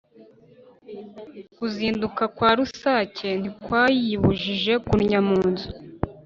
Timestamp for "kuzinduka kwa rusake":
1.55-3.27